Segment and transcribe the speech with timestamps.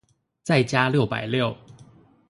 [0.41, 1.55] 再加六百六